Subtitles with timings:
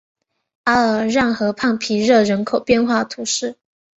[0.63, 3.55] 阿尔让河畔皮热人口变化图示